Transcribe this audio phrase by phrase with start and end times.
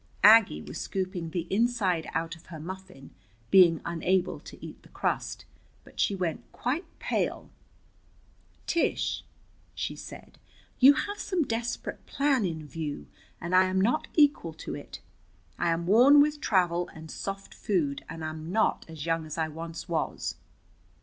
[0.23, 3.11] Aggie was scooping the inside out of her muffin,
[3.51, 5.45] being unable to eat the crust,
[5.83, 7.51] but she went quite pale.
[8.65, 9.23] "Tish,"
[9.75, 10.39] she said,
[10.79, 13.05] "you have some desperate plan in view,
[13.39, 15.01] and I am not equal to it.
[15.59, 19.49] I am worn with travel and soft food, and am not as young as I
[19.49, 20.33] once was."